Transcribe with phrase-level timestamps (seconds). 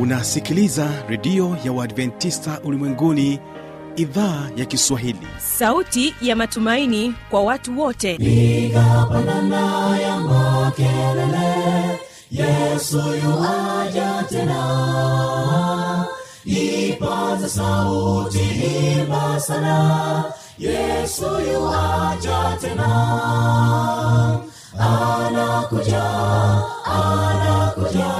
[0.00, 3.40] unasikiliza redio ya uadventista ulimwenguni
[3.96, 5.26] idhaa ya kiswahili.
[5.58, 8.16] Sauti ya matumaini kwa watu wote.
[8.18, 11.98] Nigapandana ya makelele
[12.30, 16.06] yesu yuaja tena.
[16.44, 20.24] Ipaza sauti himba sana
[20.58, 22.90] yesu yuaja tena.
[24.78, 26.04] Anakuja
[26.84, 28.19] anakuja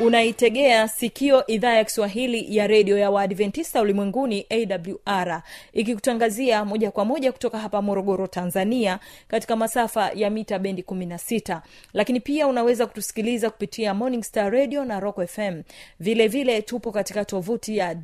[0.00, 7.32] unaitegea sikio idhaa ya kiswahili ya redio ya waadventista ulimwenguni awr ikikutangazia moja kwa moja
[7.32, 11.60] kutoka hapa morogoro tanzania katika masafa ya mita bendi 16
[11.92, 15.62] lakini pia unaweza kutusikiliza kupitia morning star radio na rock fm
[16.00, 17.94] vile vile tupo katika tovuti ya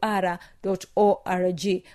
[0.00, 0.38] awr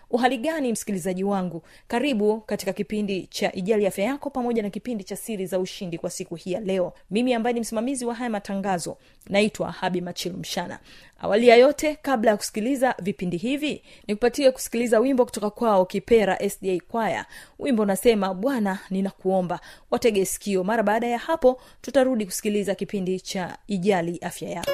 [0.09, 1.63] uhali gani msikilizaji wangu?
[1.87, 6.09] Karibu katika kipindi cha ijali afya yako pamoja na kipindi cha siri za ushindi kwa
[6.09, 6.93] siku hii ya leo.
[7.11, 8.97] Mimi ambaye ni msimamizi wa haya matangazo
[9.29, 10.79] naitwa habi machilu mshana.
[11.19, 16.77] Awali ya yote kabla ya kusikiliza vipindi hivi nikupatie kusikiliza wimbo kutoka kwao kipera sda
[16.87, 17.25] kwaya
[17.59, 19.59] wimbo unasema bwana ninakuomba
[19.91, 20.63] watege sikio.
[20.63, 24.71] Mara baada ya hapo tutarudi kusikiliza kipindi cha ijali afya yako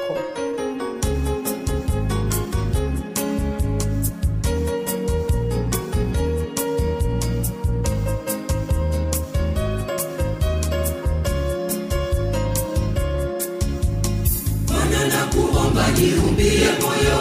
[15.91, 17.19] niumbie moyo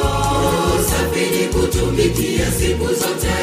[0.88, 3.36] safi kutumikia siku zote,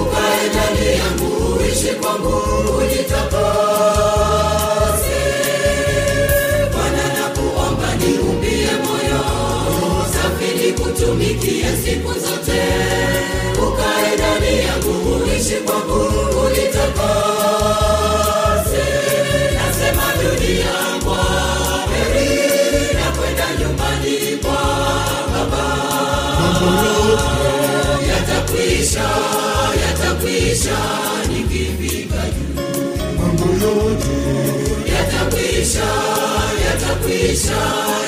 [0.00, 0.48] ukae
[0.96, 2.36] yangu, ishi kwangu,
[2.78, 4.04] unitakase.
[6.72, 7.04] Bwana
[11.84, 12.62] siku zote,
[13.68, 14.94] ukae ndani yangu,
[16.46, 16.83] unitakase.
[37.34, 37.56] Yatakwisha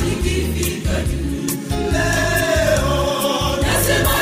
[0.04, 1.46] nikifika juu
[1.92, 4.16] leo nasema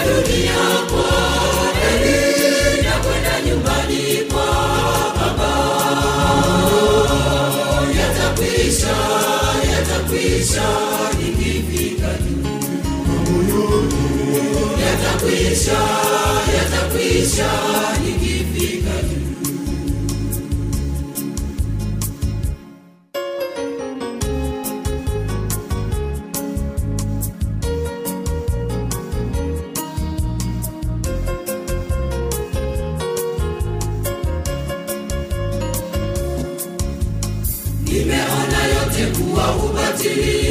[40.05, 40.44] kuwa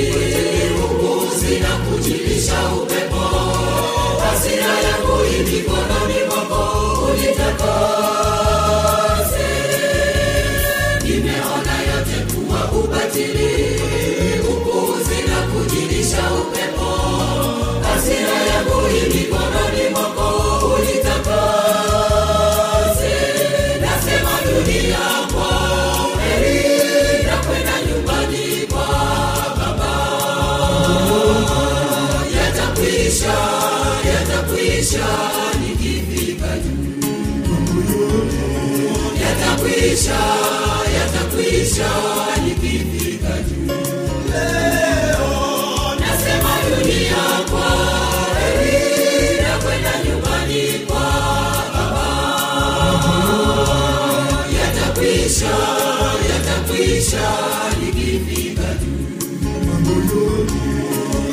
[39.94, 40.20] yatakwisha
[40.98, 41.90] yatakwisha
[42.46, 43.74] nikifika juu
[44.32, 47.70] leo nasema dunia kwa
[48.40, 51.00] heri na kwenda nyumbani kwa
[51.74, 52.08] baba.
[54.60, 55.56] Yatakwisha
[56.30, 57.30] yatakwisha
[57.86, 60.48] nikifika juu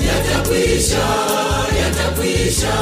[0.07, 1.05] yatakwisha
[1.83, 2.75] yatakwisha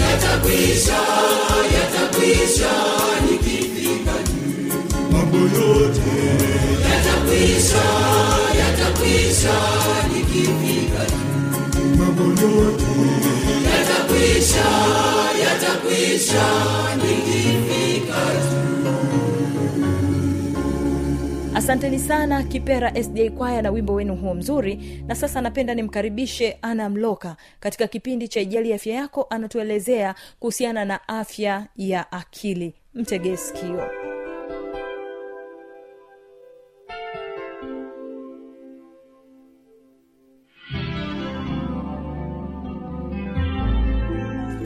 [0.00, 0.98] yatakwisha
[1.74, 2.70] yatakwisha
[3.30, 4.14] nikifika
[11.10, 11.28] juu
[21.58, 25.02] asanteni sana kipera sda kwaya na wimbo wenu huo mzuri.
[25.06, 27.36] Na sasa napenda nimkaribishe ana mloka.
[27.60, 32.74] Katika kipindi cha ijali afya yako anatuelezea kuhusiana na afya ya akili.
[32.94, 33.36] Mtegee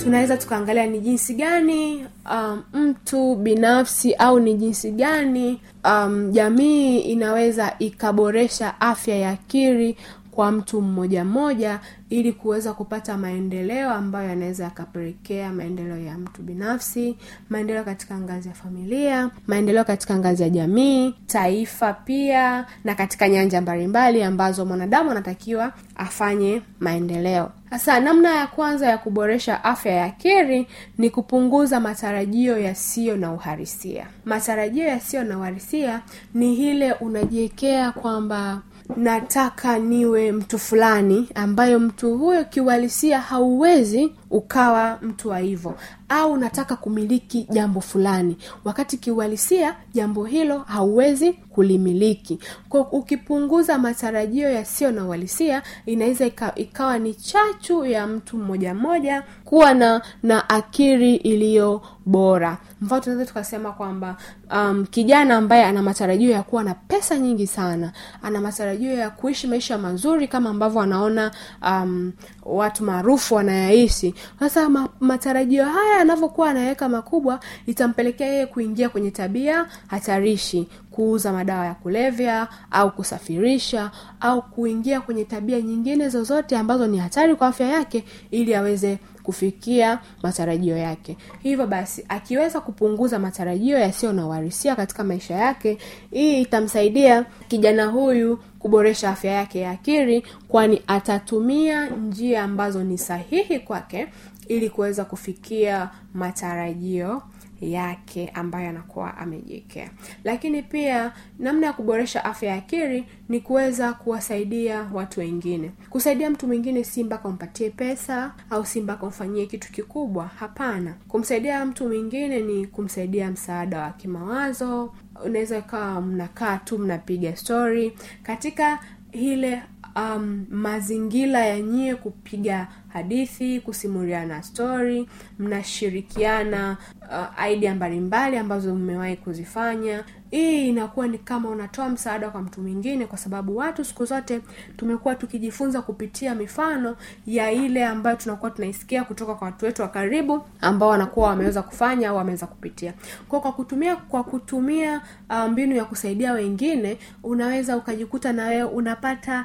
[0.03, 7.75] tunaweza tukaangalia ni jinsi gani um, mtu binafsi au ni jinsi gani um, jamii inaweza
[7.79, 9.97] ikaboresha afya ya akili
[10.31, 11.81] kwa mtu mmoja mmoja
[12.13, 17.17] ili kuweza kupata maendeleo ambayo yanaweza yakapelekea maendeleo ya mtu binafsi
[17.51, 23.61] maendeleo katika ngazi ya familia maendeleo katika ngazi ya jamii taifa pia na katika nyanja
[23.61, 27.51] mbalimbali ambazo mwanadamu anatakiwa afanye maendeleo.
[27.71, 30.67] Sasa namna ya kwanza ya kuboresha afya ya akili
[30.99, 36.03] ni kupunguza matarajio yasiyo na uharisia matarajio yasiyo na uharisia
[36.35, 38.63] ni ile unajiwekea kwamba
[38.97, 45.75] nataka niwe mtu fulani ambayo mtu huyo kiuhalisia hauwezi ukawa mtu wa hivyo
[46.09, 48.37] au nataka kumiliki jambo fulani.
[48.65, 52.39] Wakati kiuhalisia jambo hilo hauwezi kulimiliki.
[52.69, 56.27] Kwa ukipunguza matarajio yasiyo na uhalisia inaweza
[56.57, 62.59] ikawa ni chachu ya mtu mmoja mmoja kuwa na na akili iliyo bora.
[62.81, 64.17] Mfano tunaweza tukasema kwamba
[64.53, 67.93] um, kijana ambaye ana matarajio ya kuwa na pesa nyingi sana
[68.23, 71.31] ana matarajio ya kuishi maisha mazuri kama ambavyo anaona
[71.63, 72.13] um,
[72.45, 79.67] watu maarufu wanayaishi sasa ma, matarajio haya yanavyokuwa anaweka makubwa itampelekea yeye kuingia kwenye tabia
[79.87, 83.91] hatarishi kuuza madawa ya kulevya au kusafirisha
[84.21, 89.99] au kuingia kwenye tabia nyingine zozote ambazo ni hatari kwa afya yake ili aweze kufikia
[90.23, 91.17] matarajio yake.
[91.43, 95.79] Hivyo basi akiweza kupunguza matarajio yasiyo na uharisia katika maisha yake
[96.11, 103.59] hii itamsaidia kijana huyu kuboresha afya yake ya akili kwani atatumia njia ambazo ni sahihi
[103.61, 104.07] kwake
[104.49, 107.23] ili kuweza kufikia matarajio
[107.63, 109.91] yake ambayo anakuwa amejiwekea.
[110.25, 115.71] Lakini pia namna ya kuboresha afya ya akili ni kuweza kuwasaidia watu wengine.
[115.91, 120.95] Kusaidia mtu mwingine si mpaka umpatie pesa au si mpaka umfanyie kitu kikubwa hapana.
[121.09, 124.95] Kumsaidia mtu mwingine ni kumsaidia msaada wa kimawazo.
[125.25, 127.93] Unaweza ikawa mnakaa tu mnapiga stori
[128.23, 128.79] katika
[129.13, 129.63] ile
[129.97, 135.09] um, mazingira ya nyie kupiga hadithi kusimuliana stori
[135.39, 140.05] mnashirikiana uh, idea mbalimbali ambazo mmewahi kuzifanya.
[140.31, 144.41] Hii inakuwa ni kama unatoa msaada kwa mtu mwingine kwa sababu watu siku zote
[144.77, 146.97] tumekuwa tukijifunza kupitia mifano
[147.27, 152.09] ya ile ambayo tunakuwa tunaisikia kutoka kwa watu wetu wa karibu ambao wanakuwa wameweza kufanya
[152.09, 152.95] au wameweza kupitia.
[153.29, 155.01] Kwa kwa kutumia kwa kutumia
[155.31, 159.45] uh, mbinu ya kusaidia wengine unaweza ukajikuta na wewe unapata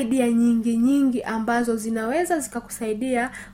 [0.00, 2.85] idea nyingi nyingi ambazo zinaweza zikakusaidia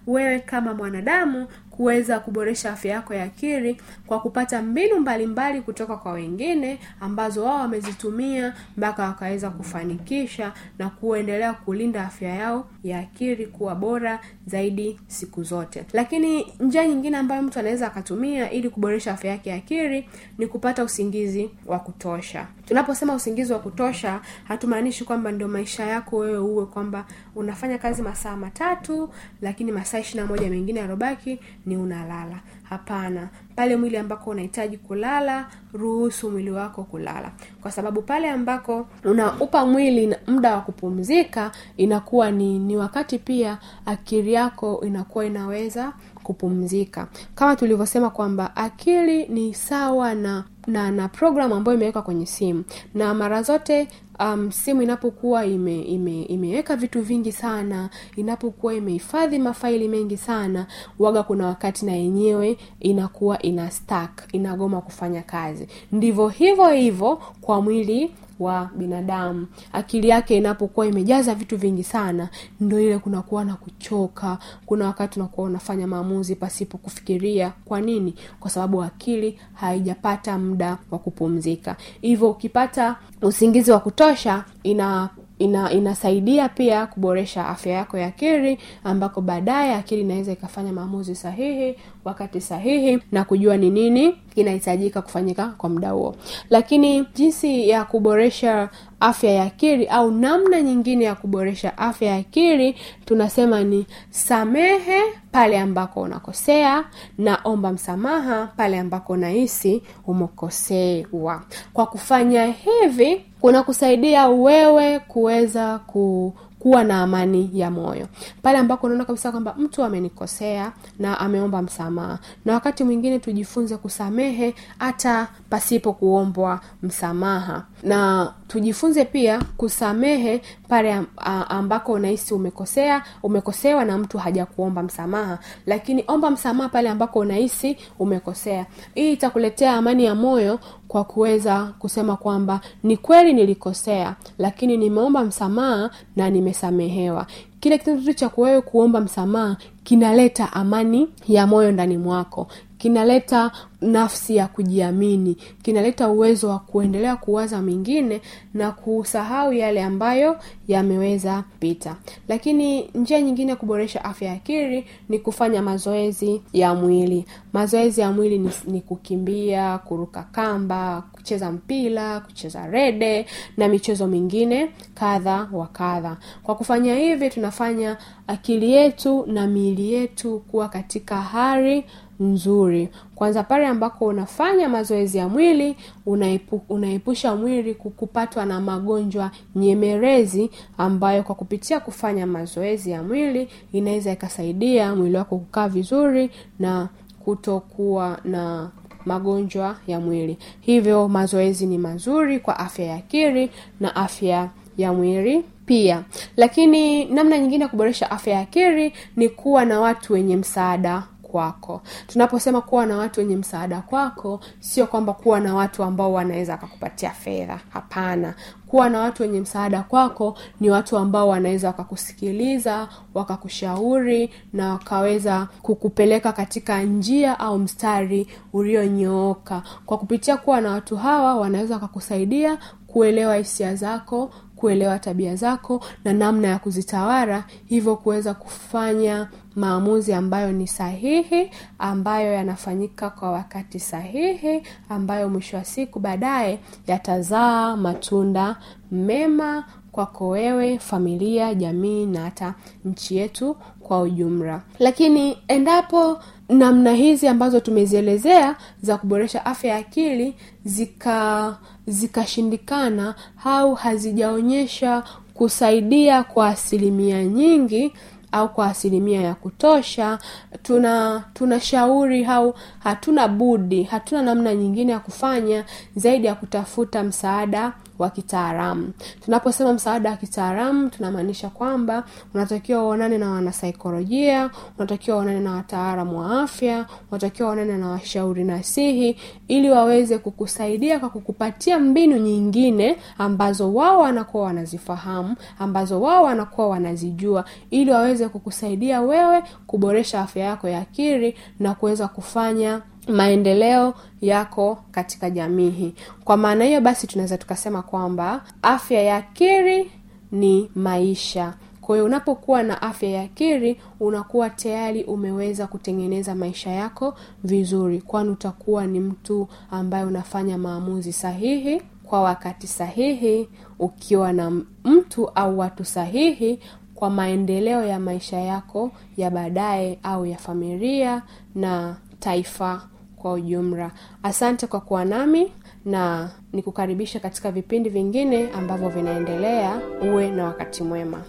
[0.07, 5.97] wewe kama mwanadamu kuweza kuboresha afya yako ya akili kwa kupata mbinu mbalimbali mbali kutoka
[5.97, 13.47] kwa wengine ambazo wao wamezitumia mpaka wakaweza kufanikisha na kuendelea kulinda afya yao ya akili
[13.47, 15.85] kuwa bora zaidi siku zote.
[15.93, 20.09] Lakini njia nyingine ambayo mtu anaweza akatumia ili kuboresha afya yake ya akili
[20.39, 26.38] ni kupata usingizi wa kutosha tunaposema usingizi wa kutosha hatumaanishi kwamba ndio maisha yako wewe
[26.38, 27.05] uwe kwamba
[27.37, 29.11] unafanya kazi masaa matatu
[29.43, 32.41] lakini masaa ishirina moja mengine yarobaki ni unalala.
[32.62, 33.29] Hapana.
[33.57, 37.33] Pale mwili ambako unahitaji kulala ruhusu mwili wako kulala.
[37.62, 44.33] Kwa sababu pale ambako unaupa mwili muda wa kupumzika inakuwa ni, ni wakati pia akili
[44.33, 47.09] yako inakuwa inaweza kupumzika.
[47.35, 52.64] Kama tulivyosema kwamba akili ni sawa na na na programu ambayo imewekwa kwenye simu.
[52.95, 53.88] Na mara zote
[54.21, 60.66] um, simu inapokuwa ime, ime, imeweka vitu vingi sana inapokuwa imehifadhi mafaili mengi sana
[60.99, 65.69] waga kuna wakati na yenyewe inakuwa ina stack inagoma kufanya kazi.
[65.92, 68.11] Ndivyo hivyo hivyo kwa mwili
[68.45, 69.47] wa binadamu.
[69.73, 72.29] Akili yake inapokuwa imejaza vitu vingi sana
[72.61, 74.39] ndo ile kunakuwa na kuchoka.
[74.67, 78.15] Kuna wakati unakuwa unafanya maamuzi pasipo kufikiria kwa nini?
[78.41, 81.77] Kwa sababu akili haijapata muda wa kupumzika.
[82.01, 85.09] Hivyo ukipata usingizi wa kutosha ina
[85.39, 91.77] ina, inasaidia pia kuboresha afya yako ya akili ambako baadaye akili inaweza ikafanya maamuzi sahihi
[92.05, 96.17] wakati sahihi na kujua ni nini kinahitajika kufanyika kwa muda huo.
[96.51, 98.69] Lakini jinsi ya kuboresha
[99.01, 105.01] afya ya akili au namna nyingine ya kuboresha afya ya akili tunasema ni samehe
[105.33, 106.85] pale ambako unakosea
[107.19, 111.43] na omba msamaha pale ambako unahisi umekosewa.
[111.73, 118.09] Kwa kufanya hivi kunakusaidia wewe kuweza ku kuwa na amani ya moyo.
[118.42, 122.19] Pale ambako unaona kabisa kwamba mtu amenikosea na ameomba msamaha.
[122.45, 127.63] Na wakati mwingine tujifunze kusamehe hata pasipo kuombwa msamaha.
[127.83, 131.01] Na tujifunze pia kusamehe pale
[131.49, 135.39] ambako unahisi umekosea umekosewa na mtu hajakuomba msamaha.
[135.67, 138.67] Lakini omba msamaha pale ambako unahisi umekosea.
[138.95, 145.91] Hii itakuletea amani ya moyo kwa kuweza kusema kwamba ni kweli nilikosea lakini nimeomba msamaha
[146.17, 147.27] na nimesamehewa.
[147.61, 152.49] Kile kitendo cha kuwewe kuomba msamaha kinaleta amani ya moyo ndani mwako
[152.83, 158.21] kinaleta nafsi ya kujiamini kinaleta uwezo wa kuendelea kuwaza mengine
[158.55, 160.37] na kusahau yale ambayo
[160.69, 161.97] yameweza pita.
[162.29, 167.25] Lakini njia nyingine ya kuboresha afya ya akili ni kufanya mazoezi ya mwili.
[167.53, 174.69] Mazoezi ya mwili ni, ni kukimbia kuruka kamba kucheza mpira kucheza rede na michezo mingine
[174.95, 176.17] kadha wa kadha.
[176.43, 177.97] Kwa kufanya hivi tunafanya
[178.27, 181.85] akili yetu na miili yetu kuwa katika hali
[182.23, 182.88] nzuri.
[183.14, 185.76] Kwanza pale ambako unafanya mazoezi ya mwili
[186.07, 194.12] unaipu, unaepusha mwili kupatwa na magonjwa nyemerezi ambayo kwa kupitia kufanya mazoezi ya mwili inaweza
[194.12, 196.88] ikasaidia mwili wako kukaa vizuri na
[197.25, 198.71] kutokuwa na
[199.05, 200.38] magonjwa ya mwili.
[200.61, 203.50] Hivyo mazoezi ni mazuri kwa afya ya akili
[203.81, 206.02] na afya ya mwili pia.
[206.37, 211.02] Lakini namna nyingine ya kuboresha afya ya akili ni kuwa na watu wenye msaada
[211.33, 211.83] kwako.
[212.07, 217.11] Tunaposema kuwa na watu wenye msaada kwako sio kwamba kuwa na watu ambao wanaweza wakakupatia
[217.11, 217.61] fedha.
[217.73, 218.35] Hapana.
[218.67, 226.33] Kuwa na watu wenye msaada kwako ni watu ambao wanaweza wakakusikiliza wakakushauri na wakaweza kukupeleka
[226.33, 229.62] katika njia au mstari ulionyooka.
[229.87, 236.12] Kwa kupitia kuwa na watu hawa wanaweza wakakusaidia kuelewa hisia zako kuelewa tabia zako na
[236.12, 244.63] namna ya kuzitawala hivyo kuweza kufanya maamuzi ambayo ni sahihi ambayo yanafanyika kwa wakati sahihi
[244.89, 248.57] ambayo mwisho wa siku baadaye yatazaa matunda
[248.91, 252.55] mema kwako wewe familia jamii na hata
[252.85, 254.63] nchi yetu kwa ujumla.
[254.79, 256.19] Lakini endapo
[256.49, 261.57] namna hizi ambazo tumezielezea za kuboresha afya ya akili zika
[261.87, 265.03] zikashindikana au hazijaonyesha
[265.35, 267.93] kusaidia kwa asilimia nyingi
[268.33, 270.19] au kwa asilimia ya kutosha
[270.62, 275.65] tuna tunashauri au hatuna budi hatuna namna nyingine ya kufanya
[275.97, 277.73] zaidi ya kutafuta msaada
[278.03, 278.93] wa kitaalamu.
[279.25, 282.05] Tunaposema msaada wa kitaalamu tunamaanisha kwamba
[282.35, 289.17] unatakiwa uonane na wanasaikolojia unatakiwa uonane na wataalamu wa afya unatakiwa uonane na washauri nasihi
[289.49, 297.45] ili waweze kukusaidia kwa kukupatia mbinu nyingine ambazo wao wanakuwa wanazifahamu ambazo wao wanakuwa wanazijua
[297.71, 305.31] ili waweze kukusaidia wewe kuboresha afya yako ya akili na kuweza kufanya maendeleo yako katika
[305.31, 305.71] jamii.
[305.71, 305.95] Hii
[306.25, 309.91] kwa maana hiyo basi tunaweza tukasema kwamba afya ya akili
[310.33, 311.55] ni maisha.
[311.81, 318.31] Kwa hiyo unapokuwa na afya ya akili unakuwa tayari umeweza kutengeneza maisha yako vizuri kwani
[318.31, 324.51] utakuwa ni mtu ambaye unafanya maamuzi sahihi kwa wakati sahihi ukiwa na
[324.85, 326.59] mtu au watu sahihi
[326.95, 331.23] kwa maendeleo ya maisha yako ya baadaye au ya familia
[331.55, 332.83] na taifa
[333.23, 333.91] kwa ujumla.
[334.23, 335.52] Asante kwa kuwa nami
[335.85, 339.81] na nikukaribisha katika vipindi vingine ambavyo vinaendelea.
[340.02, 341.23] Uwe na wakati mwema.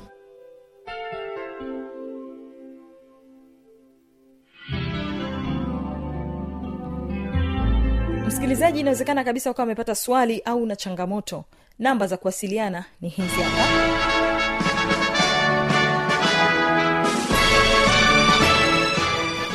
[8.27, 11.43] Msikilizaji inawezekana kabisa ukawa amepata swali au na changamoto.
[11.79, 14.12] Namba za kuwasiliana ni hizi hapa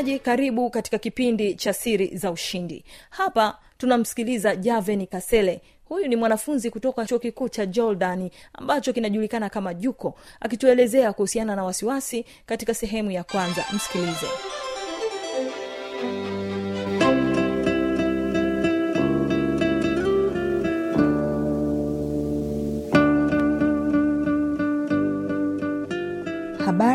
[0.00, 2.84] msikilizaji karibu katika kipindi cha siri za ushindi.
[3.10, 5.60] Hapa tunamsikiliza javeni kasele.
[5.88, 11.64] Huyu ni mwanafunzi kutoka chuo kikuu cha jordani ambacho kinajulikana kama juko akituelezea kuhusiana na
[11.64, 13.64] wasiwasi katika sehemu ya kwanza.
[13.72, 14.26] Msikilize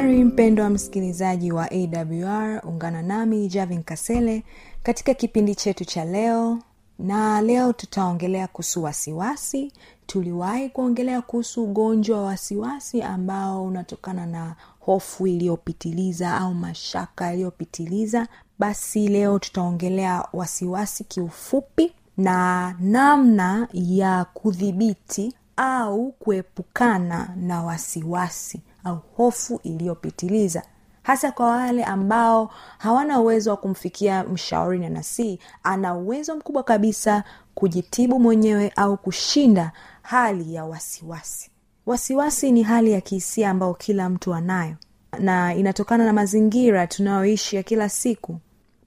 [0.05, 4.43] habari mpendo wa msikilizaji wa awr ungana nami javin kasele
[4.83, 6.59] katika kipindi chetu cha leo
[6.99, 9.71] na leo tutaongelea kuhusu wasiwasi.
[10.05, 18.27] Tuliwahi kuongelea kuhusu ugonjwa wa wasiwasi ambao unatokana na hofu iliyopitiliza au mashaka yaliyopitiliza.
[18.59, 29.59] Basi leo tutaongelea wasiwasi kiufupi na namna ya kudhibiti au kuepukana na wasiwasi au hofu
[29.63, 30.63] iliyopitiliza
[31.03, 37.23] hasa kwa wale ambao hawana uwezo wa kumfikia mshauri na nasii ana uwezo mkubwa kabisa
[37.55, 41.51] kujitibu mwenyewe au kushinda hali ya wasiwasi.
[41.85, 44.75] Wasiwasi ni hali ya kihisia ambayo kila mtu anayo
[45.19, 48.39] na inatokana na mazingira tunayoishi ya kila siku.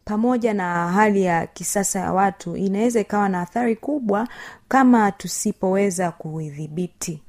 [0.05, 4.29] Pamoja na hali ya kisasa ya watu inaweza ikawa na athari kubwa
[4.69, 7.23] kama tusipoweza kuidhibiti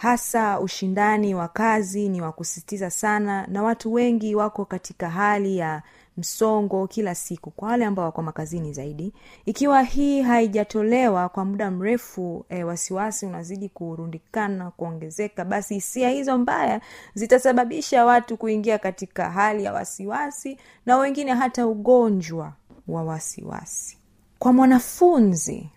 [0.00, 5.82] hasa ushindani wa kazi ni wa kusisitiza sana na watu wengi wako katika hali ya
[6.16, 9.12] msongo kila siku kwa wale ambao wako makazini zaidi.
[9.44, 16.80] Ikiwa hii haijatolewa kwa muda mrefu e, wasiwasi unazidi kurundikana kuongezeka basi hisia hizo mbaya
[17.14, 22.52] zitasababisha watu kuingia katika hali ya wasiwasi na wengine hata ugonjwa
[22.88, 23.98] wa wasiwasi.
[24.38, 25.68] Kwa mwanafunzi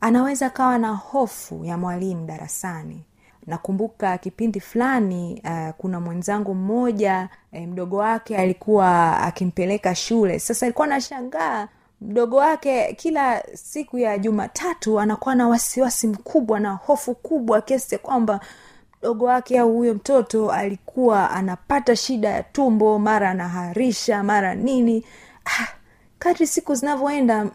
[0.00, 3.04] anaweza kawa na hofu ya mwalimu darasani
[3.46, 10.38] nakumbuka kipindi fulani uh, kuna mwenzangu mmoja eh, mdogo wake alikuwa akimpeleka shule.
[10.38, 11.68] Sasa alikuwa anashangaa
[12.00, 18.40] mdogo wake kila siku ya jumatatu anakuwa na wasiwasi mkubwa na hofu kubwa kiasi kwamba
[18.98, 25.04] mdogo wake au huyo mtoto alikuwa anapata shida ya tumbo mara anaharisha mara nini.
[25.44, 25.66] Ah,
[26.18, 27.46] kadri siku zinavyoenda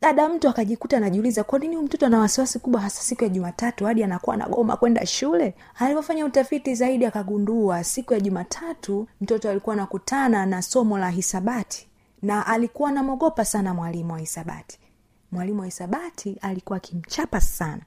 [0.00, 4.04] dada mtu akajikuta anajiuliza kwa nini mtoto ana wasiwasi kubwa hasa siku ya jumatatu hadi
[4.04, 5.54] anakuwa anagoma kwenda shule?
[5.74, 11.88] Alivyofanya utafiti zaidi akagundua siku ya jumatatu mtoto alikuwa anakutana na somo la hisabati
[12.22, 14.78] na alikuwa anamwogopa sana mwalimu wa hisabati.
[15.32, 17.82] Mwalimu wa hisabati alikuwa akimchapa sana.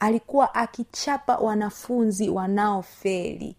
[0.00, 3.56] Alikuwa akichapa wanafunzi wanaofeli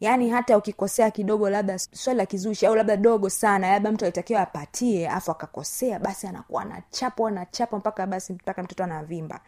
[0.00, 4.40] yaani hata ukikosea kidogo labda swali la kizushi au labda dogo sana labda mtu alitakiwa
[4.40, 9.40] apatie afu akakosea basi anakuwa anachapa anachapa mpaka basi mpaka mtoto anavimba.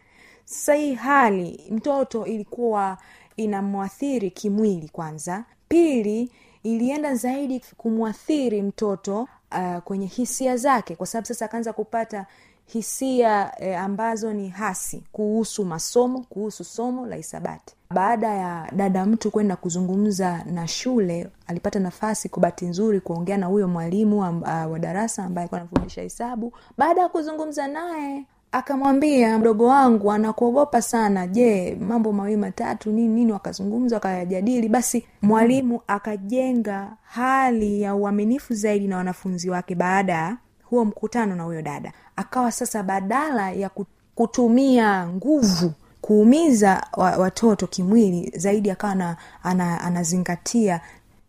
[0.44, 2.98] Sasa hii hali mtoto ilikuwa
[3.36, 5.44] inamwathiri kimwili kwanza.
[5.68, 6.30] Pili
[6.62, 12.26] ilienda zaidi kumwathiri mtoto uh, kwenye hisia zake kwa sababu sasa akaanza kupata
[12.72, 17.74] hisia e, ambazo ni hasi kuhusu masomo kuhusu somo la hisabati.
[17.94, 23.46] Baada ya dada mtu kwenda kuzungumza na shule alipata nafasi kwa bahati nzuri kuongea na
[23.46, 26.52] huyo mwalimu uh, wa darasa ambaye alikuwa anafundisha hesabu.
[26.78, 31.26] Baada ya kuzungumza naye akamwambia mdogo wangu anakuogopa sana.
[31.26, 33.32] Je mambo mawili matatu nini nini?
[33.32, 40.36] Wakazungumza wakayajadili basi mwalimu akajenga hali ya uaminifu zaidi na wanafunzi wake baada ya
[40.70, 41.92] huo mkutano na huyo dada.
[42.16, 43.70] Akawa sasa badala ya
[44.14, 50.80] kutumia nguvu kuumiza watoto kimwili zaidi akawa na, ana, anazingatia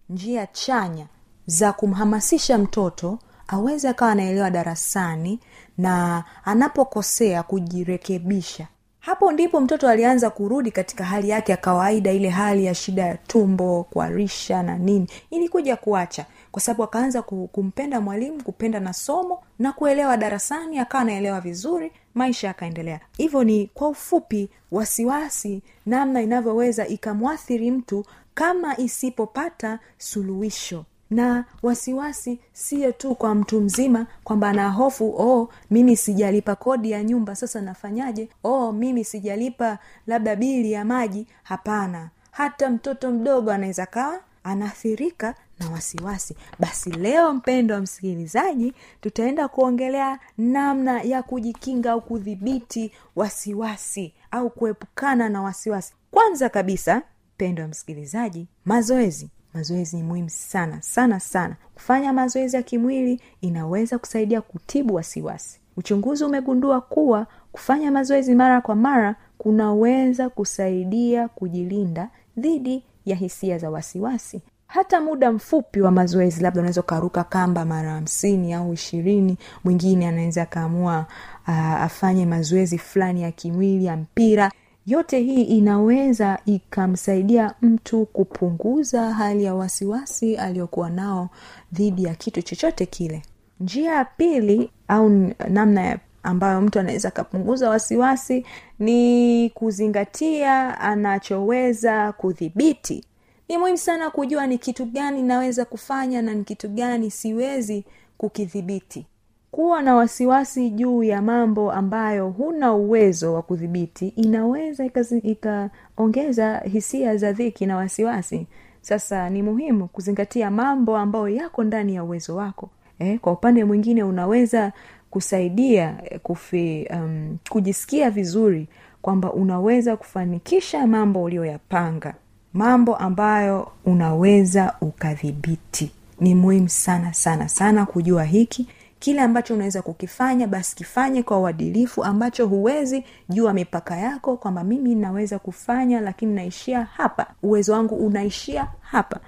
[0.09, 1.05] njia chanya
[1.45, 5.39] za kumhamasisha mtoto aweze akawa anaelewa darasani
[5.77, 8.67] na anapokosea kujirekebisha
[9.01, 13.17] hapo ndipo mtoto alianza kurudi katika hali yake ya kawaida ile hali ya shida ya
[13.17, 15.07] tumbo kuarisha na nini.
[15.29, 21.41] Ilikuja kuacha kwa sababu akaanza kumpenda mwalimu kupenda na somo na kuelewa darasani akawa anaelewa
[21.41, 22.99] vizuri maisha yakaendelea.
[23.17, 32.91] Hivyo ni kwa ufupi wasiwasi namna inavyoweza ikamwathiri mtu kama isipopata suluhisho na wasiwasi siyo
[32.91, 38.29] tu kwa mtu mzima kwamba ana hofu oh mimi sijalipa kodi ya nyumba sasa nafanyaje?
[38.43, 41.27] Oh mimi sijalipa labda bili ya maji.
[41.43, 42.09] Hapana.
[42.31, 46.35] Hata mtoto mdogo anaweza kawa anaathirika na wasiwasi.
[46.59, 55.29] Basi leo mpendo wa msikilizaji tutaenda kuongelea namna ya kujikinga au kudhibiti wasiwasi au kuepukana
[55.29, 55.93] na wasiwasi.
[56.11, 57.01] Kwanza kabisa
[57.35, 61.55] mpendo wa msikilizaji mazoezi mazoezi ni muhimu sana sana sana.
[61.75, 65.59] Kufanya mazoezi ya kimwili inaweza kusaidia kutibu wasiwasi.
[65.77, 73.69] Uchunguzi umegundua kuwa kufanya mazoezi mara kwa mara kunaweza kusaidia kujilinda dhidi ya hisia za
[73.69, 74.41] wasiwasi.
[74.67, 80.41] Hata muda mfupi wa mazoezi labda unaweza ukaruka kamba mara hamsini au ishirini mwingine anaweza
[80.41, 81.05] akaamua
[81.47, 84.51] uh, afanye mazoezi fulani ya kimwili ya mpira
[84.85, 91.29] yote hii inaweza ikamsaidia mtu kupunguza hali ya wasiwasi aliyokuwa nao
[91.73, 93.21] dhidi ya kitu chochote kile.
[93.59, 95.09] Njia ya pili au
[95.49, 98.45] namna ambayo mtu anaweza akapunguza wasiwasi
[98.79, 103.03] ni kuzingatia anachoweza kudhibiti.
[103.49, 107.85] Ni muhimu sana kujua ni kitu gani naweza kufanya na ni kitu gani siwezi
[108.17, 109.05] kukidhibiti
[109.51, 114.85] kuwa na wasiwasi juu ya mambo ambayo huna uwezo wa kudhibiti inaweza
[115.23, 118.47] ikaongeza hisia za dhiki na wasiwasi.
[118.81, 122.69] Sasa ni muhimu kuzingatia mambo ambayo yako ndani ya uwezo wako.
[122.99, 124.71] Eh, kwa upande mwingine unaweza
[125.09, 128.67] kusaidia kufi, um, kujisikia vizuri
[129.01, 132.13] kwamba unaweza kufanikisha mambo uliyoyapanga.
[132.53, 135.91] Mambo ambayo unaweza ukadhibiti.
[136.19, 138.67] Ni muhimu sana sana sana kujua hiki
[139.01, 144.95] kile ambacho unaweza kukifanya basi kifanye kwa uadilifu ambacho huwezi jua mipaka yako kwamba mimi
[144.95, 147.27] naweza kufanya lakini naishia hapa.
[147.43, 149.19] Uwezo wangu unaishia hapa.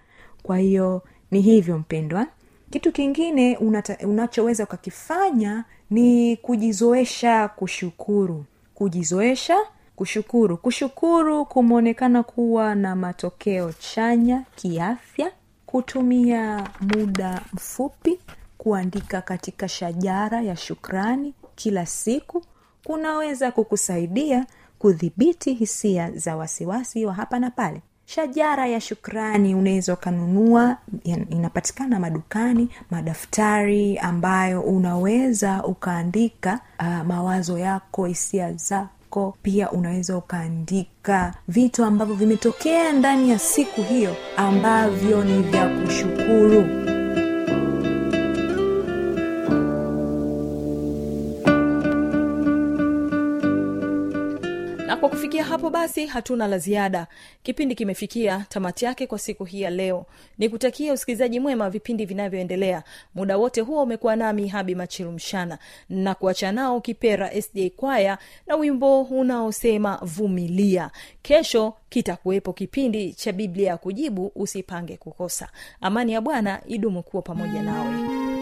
[0.43, 2.27] Kwa hiyo ni hivyo mpendwa.
[2.69, 8.45] Kitu kingine unata, unachoweza ukakifanya ni kujizoesha kushukuru.
[8.73, 9.57] Kujizoesha
[9.95, 10.57] kushukuru.
[10.57, 15.31] Kushukuru kumeonekana kuwa na matokeo chanya kiafya.
[15.65, 18.19] Kutumia muda mfupi
[18.63, 22.43] kuandika katika shajara ya shukrani kila siku
[22.83, 24.45] kunaweza kukusaidia
[24.79, 27.81] kudhibiti hisia za wasiwasi wa hapa na pale.
[28.05, 30.77] Shajara ya shukrani unaweza ukanunua
[31.29, 39.37] inapatikana madukani madaftari ambayo unaweza ukaandika uh, mawazo yako hisia zako.
[39.43, 46.82] Pia unaweza ukaandika vitu ambavyo vimetokea ndani ya siku hiyo ambavyo ni vya kushukuru
[55.03, 57.07] kwa kufikia hapo basi hatuna la ziada.
[57.43, 60.05] Kipindi kimefikia tamati yake kwa siku hii ya leo.
[60.37, 62.83] Ni kutakia usikilizaji mwema vipindi vinavyoendelea.
[63.15, 65.57] Muda wote huo umekuwa nami habi machilu mshana.
[65.89, 70.91] Na kuacha nao kipera sda kwaya na wimbo unaosema vumilia.
[71.21, 75.49] Kesho kitakuwepo kipindi cha biblia ya kujibu usipange kukosa.
[75.81, 78.32] Amani ya bwana idumu kuwa pamoja nawe